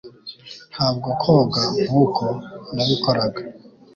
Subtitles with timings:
[0.73, 2.25] Ntabwo koga nkuko
[2.73, 3.41] nabikoraga